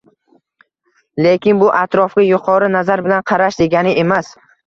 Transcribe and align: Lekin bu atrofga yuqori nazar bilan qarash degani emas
Lekin 1.25 1.59
bu 1.63 1.67
atrofga 1.81 2.25
yuqori 2.29 2.71
nazar 2.79 3.05
bilan 3.09 3.23
qarash 3.33 3.59
degani 3.65 3.97
emas 4.05 4.35